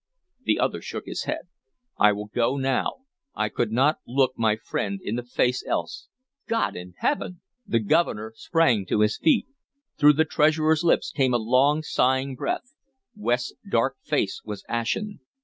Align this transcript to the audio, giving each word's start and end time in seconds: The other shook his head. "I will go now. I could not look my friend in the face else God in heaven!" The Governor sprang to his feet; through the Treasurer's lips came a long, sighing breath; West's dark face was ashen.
The 0.45 0.57
other 0.59 0.81
shook 0.81 1.05
his 1.05 1.25
head. 1.25 1.43
"I 1.99 2.11
will 2.11 2.31
go 2.33 2.57
now. 2.57 3.01
I 3.35 3.49
could 3.49 3.71
not 3.71 3.99
look 4.07 4.33
my 4.35 4.55
friend 4.55 4.99
in 4.99 5.15
the 5.15 5.21
face 5.21 5.63
else 5.67 6.07
God 6.47 6.75
in 6.75 6.95
heaven!" 6.97 7.41
The 7.67 7.81
Governor 7.81 8.33
sprang 8.35 8.87
to 8.87 9.01
his 9.01 9.19
feet; 9.19 9.45
through 9.99 10.13
the 10.13 10.25
Treasurer's 10.25 10.83
lips 10.83 11.11
came 11.11 11.35
a 11.35 11.37
long, 11.37 11.83
sighing 11.83 12.33
breath; 12.35 12.73
West's 13.15 13.53
dark 13.69 13.97
face 14.01 14.41
was 14.43 14.63
ashen. 14.67 15.19